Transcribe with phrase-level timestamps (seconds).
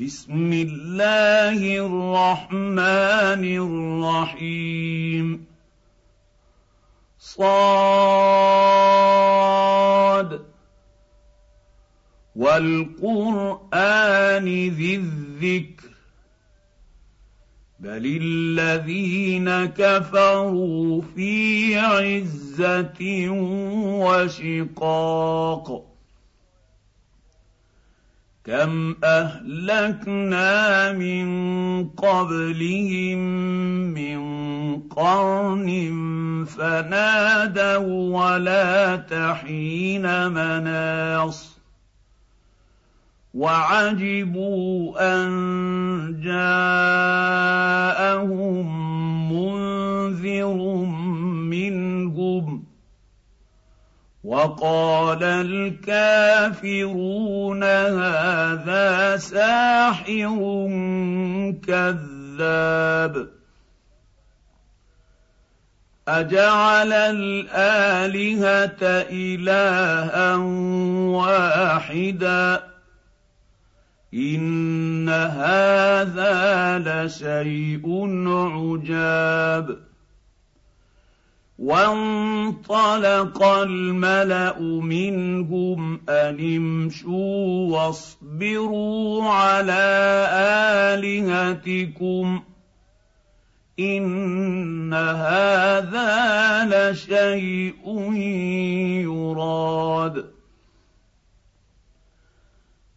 [0.00, 3.44] بسم الله الرحمن
[4.24, 5.46] الرحيم.
[7.18, 7.52] صاد.
[12.36, 15.88] والقرآن ذي الذكر.
[17.80, 23.28] بل الذين كفروا في عزة
[24.00, 25.91] وشقاق.
[28.44, 31.26] كم اهلكنا من
[31.88, 33.18] قبلهم
[33.94, 34.20] من
[34.80, 35.68] قرن
[36.48, 41.58] فنادوا ولا تحين مناص
[43.34, 45.30] وعجبوا ان
[46.24, 47.52] جاءهم
[49.32, 50.56] منذر
[51.50, 51.91] منهم
[54.24, 55.94] وقال الكافرون
[57.64, 60.70] هذا ساحر
[61.66, 63.28] كذاب.
[66.08, 68.78] أجعل الآلهة
[69.10, 70.34] إلها
[71.06, 72.62] واحدا.
[74.14, 77.86] إن هذا لشيء
[78.48, 79.91] عجاب.
[81.62, 89.82] وانطلق الملأ منهم أن امشوا واصبروا على
[90.98, 92.42] آلهتكم
[93.78, 96.10] إن هذا
[96.66, 98.12] لشيء
[99.06, 100.24] يراد.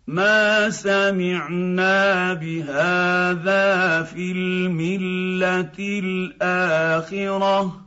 [0.07, 7.84] ما سمعنا بهذا في الملة الآخرة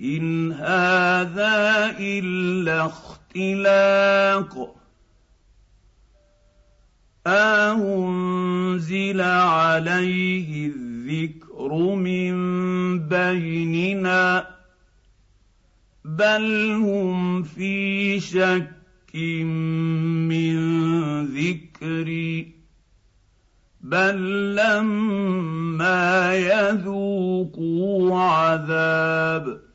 [0.00, 4.74] ان هذا الا اختلاق
[7.26, 12.38] انزل عليه الذكر من
[13.08, 14.46] بيننا
[16.04, 19.14] بل هم في شك
[20.28, 20.56] من
[21.26, 22.52] ذكري
[23.80, 29.67] بل لما يذوقوا عذاب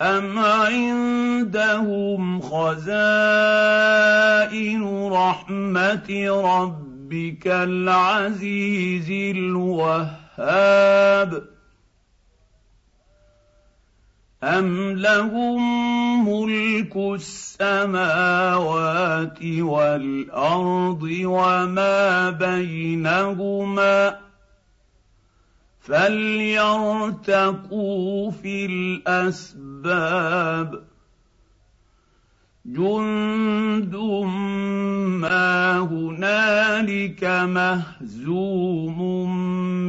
[0.00, 2.88] أم عندهم خزائن
[5.12, 10.08] رحمة ربك العزيز الوهاب
[14.42, 18.18] أم لهم ملك السماوات
[19.42, 24.14] والأرض وما بينهما ۖ
[25.88, 27.80] فليرتقوا
[28.30, 30.82] في الأسباب.
[32.66, 33.96] جند
[35.20, 39.00] ما هنالك مهزوم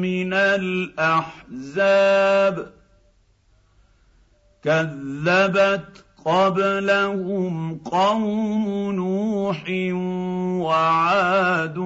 [0.02, 1.94] من الأحزاب.
[4.64, 9.64] كذبت قبلهم قوم نوح
[10.66, 11.78] وعاد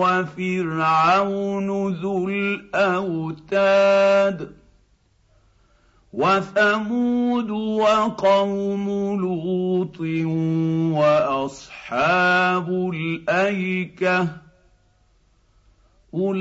[0.00, 3.78] وفرعون ذو الاوتاد
[6.12, 8.86] وثمود وقوم
[9.20, 10.00] لوط
[10.98, 14.28] واصحاب الايكه
[16.14, 16.38] اولئك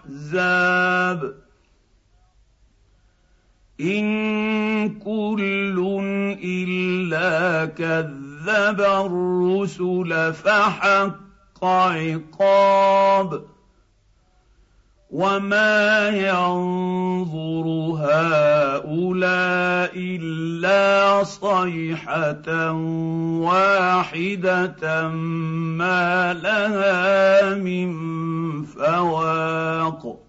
[0.00, 1.45] الاحزاب
[3.80, 5.78] ان كل
[6.44, 13.42] الا كذب الرسل فحق عقاب
[15.10, 17.66] وما ينظر
[18.00, 22.72] هؤلاء الا صيحه
[23.40, 27.92] واحدة ما لها من
[28.64, 30.25] فواق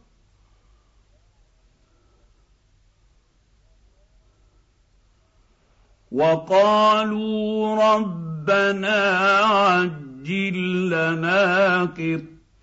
[6.17, 8.99] وقالوا ربنا
[9.39, 11.81] عجل لنا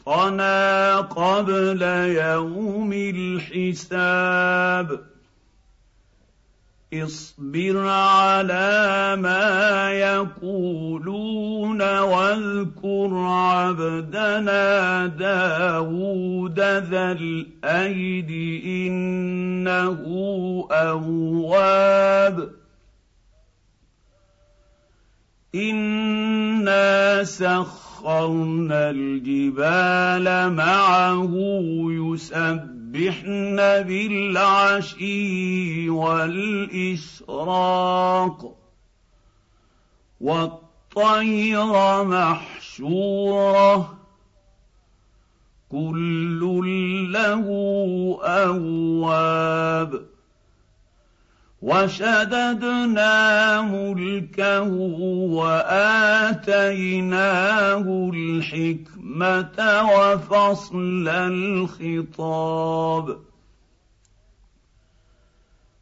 [0.06, 4.88] قطنا قبل يوم الحساب.
[6.94, 18.30] اصبر على ما يقولون واذكر عبدنا داود ذا الأيد
[18.66, 20.00] إنه
[20.70, 22.53] أواب.
[25.54, 31.30] انا سخرنا الجبال معه
[31.90, 35.10] يسبحن بالعشي
[35.90, 37.34] والاشراق
[40.20, 43.98] والطير محشوره
[45.68, 46.40] كل
[47.12, 47.44] له
[48.22, 50.13] اواب
[51.64, 54.62] وشددنا ملكه
[55.40, 56.60] وآتيناه
[58.14, 59.58] الحكمة
[59.92, 63.16] وفصل الخطاب.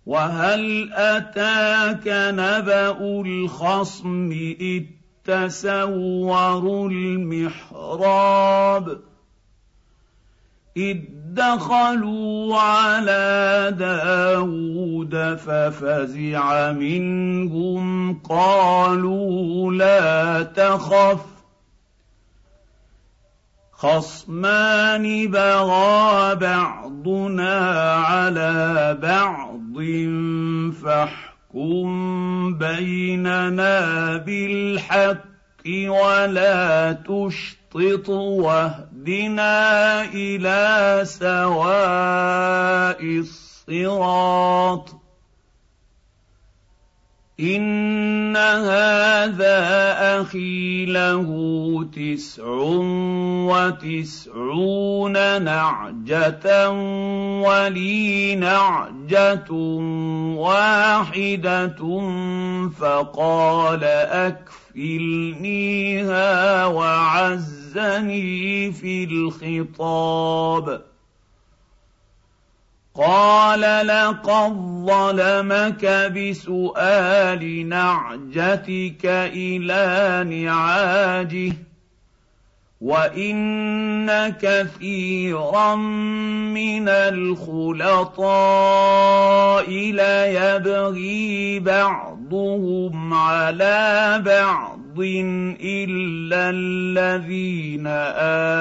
[0.07, 4.31] وهل أتاك نبأ الخصم
[4.61, 4.85] إذ
[5.25, 9.01] تسوروا المحراب؟
[10.77, 10.99] إذ
[11.35, 21.25] دخلوا على داود ففزع منهم قالوا لا تخف
[23.73, 27.59] خصمان بغى بعضنا
[27.95, 29.83] على بعض
[30.85, 31.89] فاحكم
[32.59, 35.33] بيننا بالحق
[35.87, 38.09] ولا تشطط
[39.03, 44.95] واهدنا إلى سواء الصراط
[47.41, 49.59] ان هذا
[50.21, 51.29] أخي له
[51.93, 52.45] تسع
[53.51, 55.13] وتسعون
[55.43, 56.71] نعجه
[57.41, 59.53] ولي نعجه
[60.37, 61.77] واحدة
[62.81, 63.85] فقال
[64.75, 65.37] اكفلنيها
[67.77, 70.83] وعزني في الخطاب
[72.95, 74.53] قال لقد
[74.87, 75.85] ظلمك
[76.17, 81.53] بسؤال نعجتك إلى نعاجه
[82.81, 88.21] وان كثيرا من الخلطاء
[89.71, 94.82] ليبغي بعضهم على بعض
[95.61, 97.87] الا الذين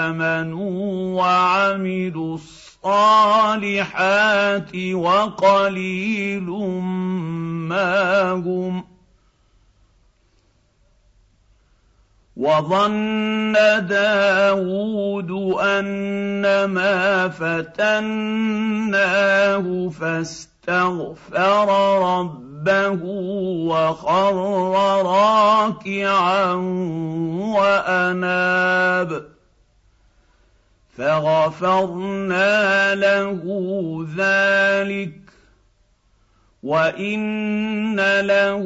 [0.06, 2.36] امنوا وعملوا
[2.83, 3.95] الصالحات
[4.75, 6.50] وقليل
[7.69, 8.83] ما هم
[12.38, 13.54] وظن
[13.88, 15.31] داود
[15.62, 18.80] أنما فتناه
[19.89, 21.68] فاستغفر
[22.19, 22.50] ربه
[23.68, 24.36] وخر
[25.06, 26.54] راكعا
[27.58, 29.25] وأناب
[30.98, 33.42] فغفرنا له
[34.18, 35.13] ذلك
[36.63, 38.64] وإن له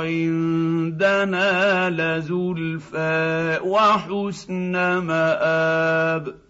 [0.00, 6.43] عندنا لزلفى وحسن مآب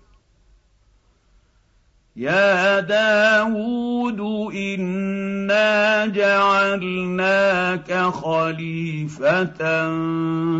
[2.16, 4.20] يا داود
[4.54, 9.44] انا جعلناك خليفه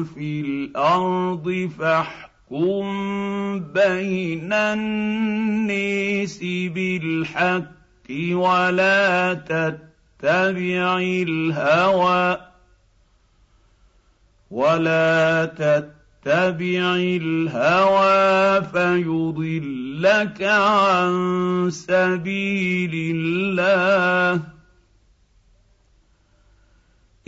[0.05, 6.39] في الأرض فاحكم احكم بين النيس
[6.75, 12.39] بالحق ولا تتبع الهوى
[14.51, 18.63] ولا تتبع الهوى
[19.95, 24.41] فيضلك عن سبيل الله.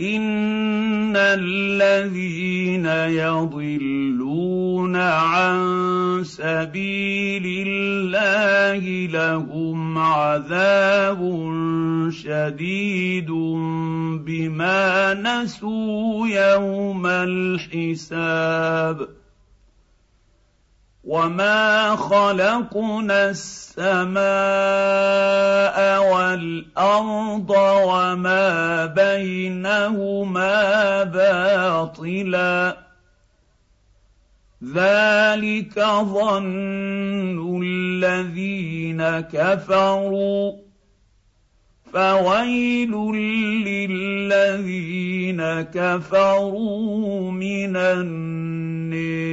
[0.01, 2.85] إن الذين
[3.17, 5.59] يضلون عن
[6.23, 11.19] سبيل الله لهم عذاب
[12.11, 13.31] شديد
[14.25, 19.07] بما نسوا يوم الحساب.
[21.07, 24.17] وما خلقنا السماء
[26.11, 27.49] والارض
[27.87, 30.53] وما بينهما
[31.03, 32.77] باطلا
[34.73, 40.51] ذلك ظن الذين كفروا
[41.93, 42.91] فويل
[43.67, 49.27] للذين كفروا من النير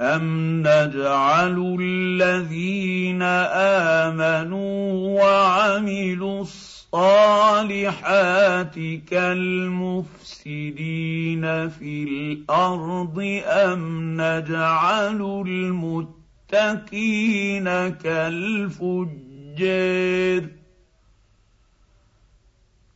[0.00, 3.22] أَمْ نَجْعَلُ الَّذِينَ
[4.02, 7.54] آمَنُوا وَعَمِلُوا الصَّالِحَاتِ
[9.10, 10.08] كَالْمُفْسِدِينَ
[11.68, 13.80] فِي الْأَرْضِ أَمْ
[14.20, 16.88] نَجْعَلُ الْمُتَّقِينَ
[17.88, 19.00] كَالْفُجَّارِ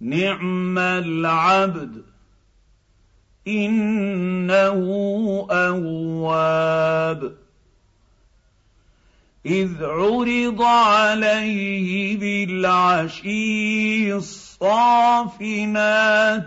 [0.00, 2.02] نعم العبد
[3.48, 4.78] إنه
[5.50, 7.34] أواب.
[9.46, 15.34] إذ عرض عليه بالعشي الصافنات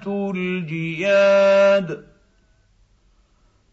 [0.08, 2.06] الجياد.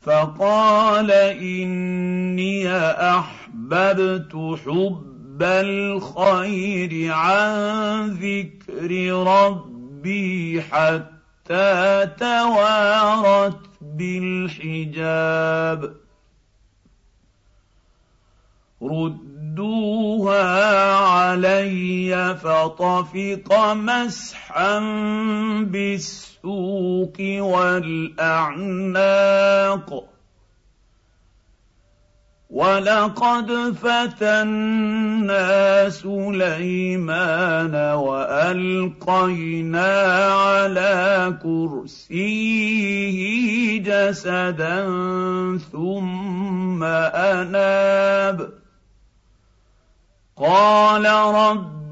[0.00, 2.70] فقال إني
[3.16, 15.94] أحببت حب الخير عن ذكر ربي حتى توارت بالحجاب
[18.82, 24.78] ردوها علي فطفق مسحا
[25.60, 28.98] بالسوق والاعناق
[32.50, 35.44] ولقد فتنا
[35.90, 39.90] سليمان والقينا
[40.32, 43.18] على كرسيه
[43.78, 44.86] جسدا
[45.72, 48.48] ثم اناب
[50.36, 51.77] قال رب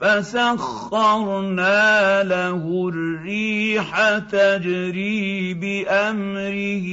[0.00, 1.82] فسخرنا
[2.22, 6.86] له الريح تجري بأمره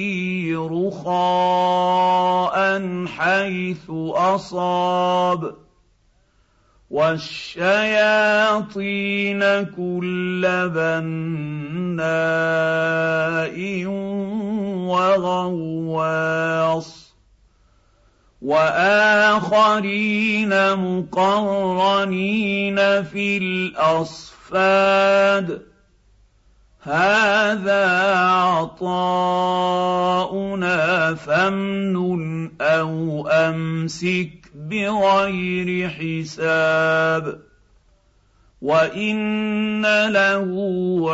[0.88, 2.58] رخاء
[3.08, 5.56] حيث أصاب.
[6.90, 12.04] والشياطين كل بناء
[14.88, 17.03] وغواص.
[18.44, 25.62] وآخرين مقرنين في الأصفاد.
[26.82, 29.14] هذا عطاؤنا
[31.14, 37.40] فامنن أو أمسك بغير حساب.
[38.62, 40.46] وإن له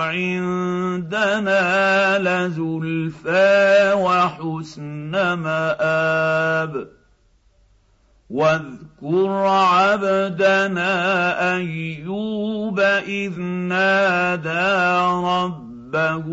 [0.02, 1.60] عندنا
[2.20, 6.99] لزلفى وحسن مآب.
[8.30, 10.94] واذكر عبدنا
[11.56, 14.70] أيوب إذ نادى
[15.26, 16.26] ربه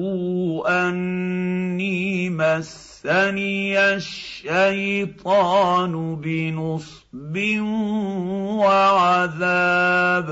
[0.69, 7.37] أني مسني الشيطان بنصب
[8.61, 10.29] وعذاب.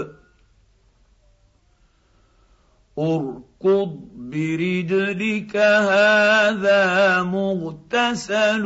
[2.99, 8.63] اركض برجلك هذا مغتسل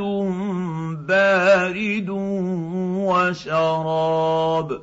[1.09, 2.09] بارد
[3.09, 4.83] وشراب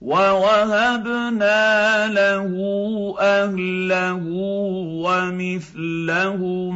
[0.00, 1.62] ووهبنا
[2.08, 2.52] له
[3.20, 4.22] اهله
[5.04, 6.74] ومثلهم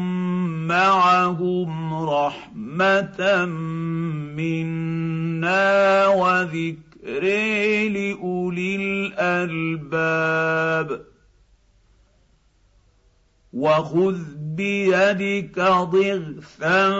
[0.68, 3.46] معهم رحمه
[4.36, 7.22] منا وذكر
[7.88, 8.76] لاولي
[9.16, 10.88] الالباب
[13.58, 16.90] وخذ بيدك ضغثا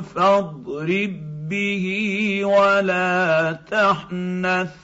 [0.00, 4.74] فاضرب به ولا تحنث.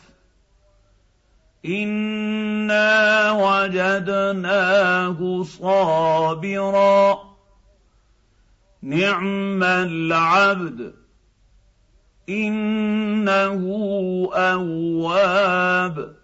[1.67, 7.19] إنا وجدناه صابرا.
[8.83, 10.95] نعم العبد.
[12.29, 13.63] إنه
[14.35, 16.24] أواب.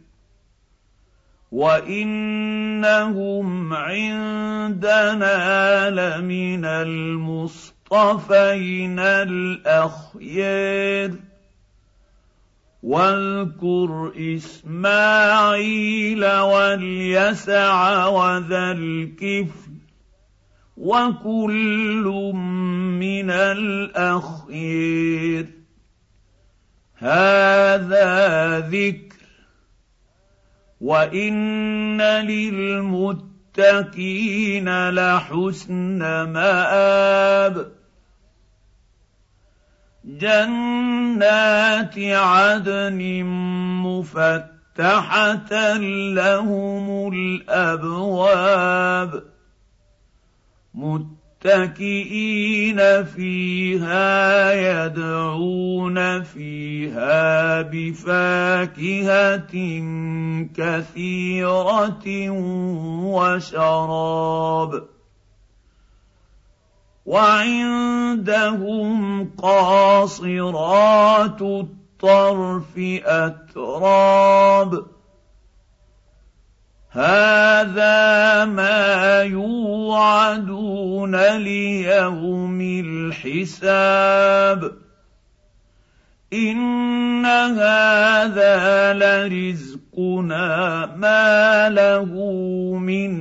[1.51, 3.43] وانهم
[3.73, 5.39] عندنا
[5.89, 7.79] لمن المصطفين
[8.99, 10.51] الاخيار
[12.83, 19.71] واذكر اسماعيل واليسع وذا الكفل
[20.77, 22.33] وكل
[22.99, 24.81] من الاخير
[26.97, 29.20] هذا ذكر
[30.81, 33.49] وان للمتقين
[34.89, 37.71] لحسن مآب
[40.05, 43.23] جنات عدن
[43.85, 45.77] مفتحه
[46.13, 49.23] لهم الابواب
[51.45, 59.53] متكئين فيها يدعون فيها بفاكهة
[60.55, 62.29] كثيرة
[63.05, 64.83] وشراب.
[67.05, 68.99] وعندهم
[69.37, 70.21] قاصرات
[71.41, 74.85] الطرف أتراب.
[76.91, 84.71] هذا ما يوعدون ليوم الحساب.
[86.33, 92.13] إن هذا لرزقنا ما له
[92.77, 93.11] من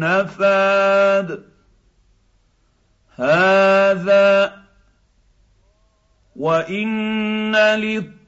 [0.00, 1.44] نفاد.
[3.16, 4.52] هذا
[6.36, 8.21] وإن للطاغين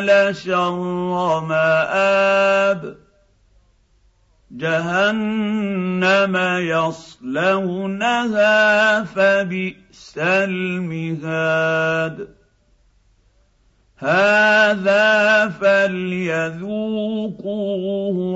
[0.00, 2.96] لشر مآب.
[4.50, 8.54] جهنم يصلونها
[9.04, 12.28] فبئس المهاد.
[13.98, 16.78] هذا فليذوقوه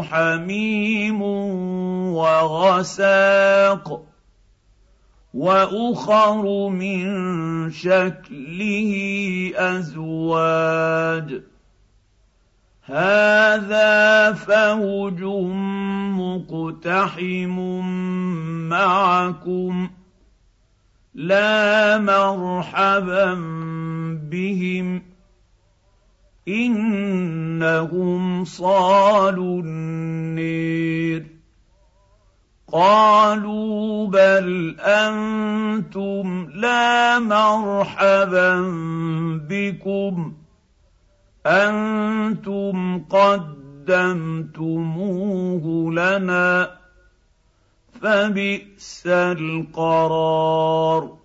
[0.03, 1.23] حميم
[2.13, 4.08] وغساق.
[5.35, 7.05] وأخر من
[7.71, 8.93] شكله
[9.57, 11.43] أزواج.
[12.83, 15.23] هذا فوج
[16.19, 17.59] مقتحم
[18.69, 19.91] معكم
[21.15, 23.35] لا مرحبا
[24.31, 25.03] بهم
[26.49, 31.38] إنهم صالوا النير.
[32.73, 38.61] قالوا بل أنتم لا مرحبا
[39.49, 40.35] بكم.
[41.47, 43.53] أنتم قدمتموه
[45.93, 46.71] لنا
[48.03, 51.19] فبئس القرار.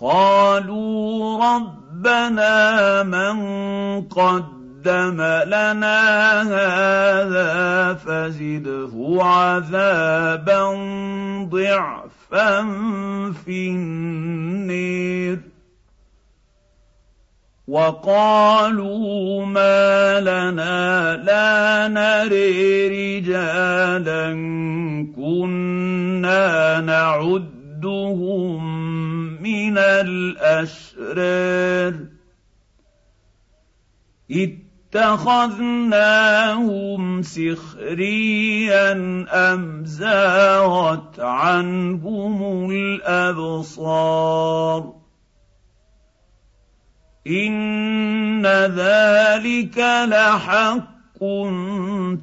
[0.00, 3.38] قالوا ربنا من
[4.02, 4.57] قد
[4.88, 10.62] قدم لنا هذا فزده عذابا
[11.44, 12.62] ضعفا
[13.44, 15.38] في النير.
[17.68, 24.32] وقالوا ما لنا لا نري رجالا
[25.16, 28.62] كنا نعدهم
[29.42, 31.28] من الأشرار.
[34.94, 36.22] اتخذناهم
[37.22, 38.92] سخريا
[39.30, 44.18] أم زاغت عنهم الأبصار
[47.26, 50.88] إن ذلك لحق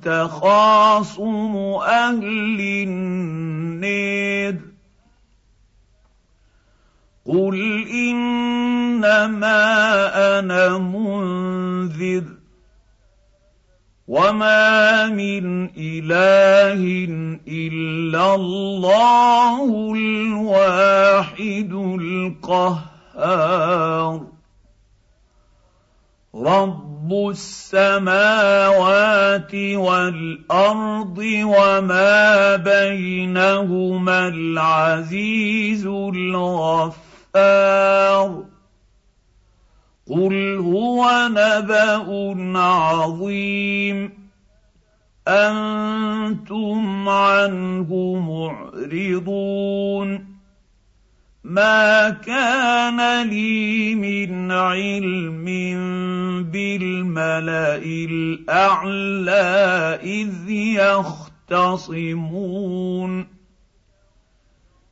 [0.01, 4.61] تخاصم أهل النير
[7.25, 9.59] قل إنما
[10.39, 12.44] أنا منذر
[14.07, 16.81] وما من اله
[17.47, 21.71] الا الله الواحد
[22.53, 23.55] القهار
[26.35, 28.75] رب السماوات
[29.55, 36.95] والارض وما بينهما العزيز الغفار
[40.09, 44.25] قل هو نبا عظيم
[45.27, 49.55] أنتم عنه معرضون
[51.43, 55.45] ما كان لي من علم
[56.51, 59.33] بالملا الاعلى
[60.03, 60.49] اذ
[61.49, 63.34] يختصمون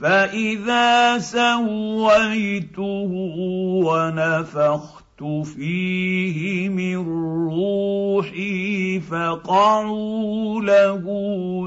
[0.00, 3.10] فاذا سويته
[3.84, 6.96] ونفخت فيه من
[7.48, 11.04] روحي فقعوا له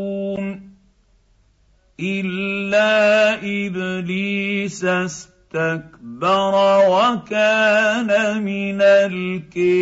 [2.00, 4.86] الا ابليس
[5.52, 6.54] استكبر
[6.88, 8.08] وكان
[8.44, 9.82] من الكافرين.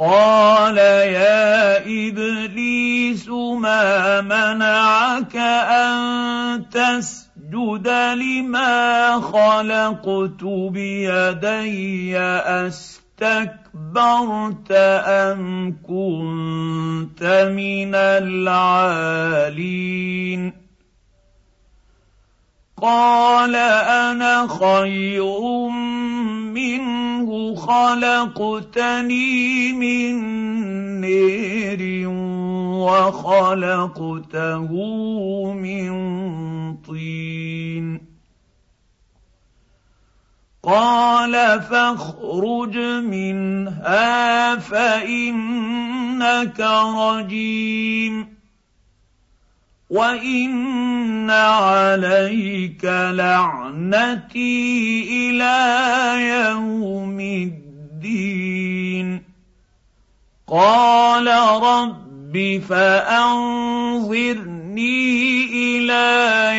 [0.00, 7.88] قال يا إبليس ما منعك أن تسجد
[8.18, 12.18] لما خلقت بيدي؟
[13.18, 13.62] أستكبرت
[15.06, 17.22] أم كنت
[17.54, 19.42] من العالين؟
[22.82, 25.68] قال أنا خير
[26.50, 30.14] منه خلقتني من
[31.00, 32.08] نير
[32.82, 34.72] وخلقته
[35.52, 35.92] من
[36.76, 38.00] طين.
[40.62, 46.60] قال فاخرج منها فإنك
[46.96, 48.41] رجيم.
[49.92, 54.64] وان عليك لعنتي
[55.12, 55.56] إلى
[56.32, 59.22] يوم الدين
[60.48, 61.28] قال
[61.62, 64.12] رب فانظرني
[65.44, 66.08] إلى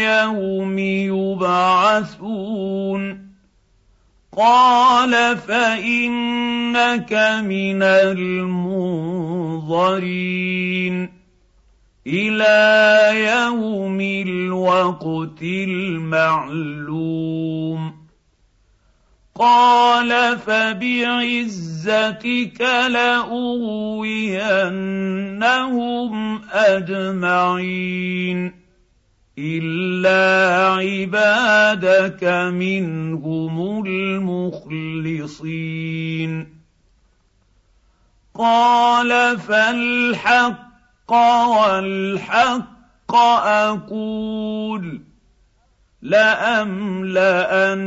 [0.04, 0.80] يوم
[1.90, 3.24] يبعثون
[4.38, 7.14] قال فانك
[7.46, 8.64] من المنظرين
[12.08, 16.94] إلى يوم الوقت المعلوم.
[19.36, 24.02] قال فبعزتك لأغوينهم
[26.52, 28.54] أجمعين
[29.40, 35.54] إلا عبادك منهم المخلصين.
[38.36, 40.73] قال فالحق
[41.12, 45.02] والحق أقول
[46.02, 47.80] لأملأن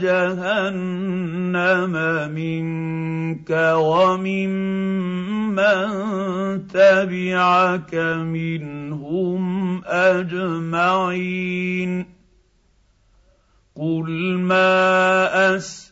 [0.00, 1.92] جهنم
[2.32, 5.62] منك وممن
[6.66, 9.42] تبعك منهم
[9.84, 11.42] أجمعين
[13.76, 15.91] قل ما أس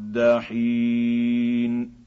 [0.15, 2.00] الدحين